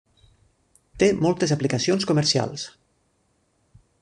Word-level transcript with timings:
Té 1.03 1.09
moltes 1.25 1.53
aplicacions 1.57 2.09
comercials. 2.13 2.65